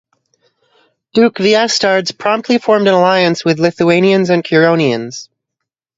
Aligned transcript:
Duke 1.13 1.35
Viestards 1.35 2.17
promptly 2.17 2.57
formed 2.57 2.87
an 2.87 2.95
alliance 2.95 3.45
with 3.45 3.59
Lithuanians 3.59 4.31
and 4.31 4.43
Curonians. 4.43 5.29